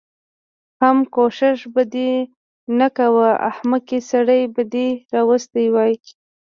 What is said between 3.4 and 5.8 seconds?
احمقې سړی به دې راوستی و.